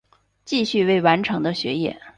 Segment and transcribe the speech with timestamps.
[0.45, 2.01] 继续未完成的学业